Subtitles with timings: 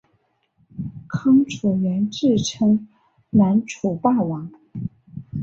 [1.07, 2.87] 康楚元自称
[3.29, 4.51] 南楚霸王。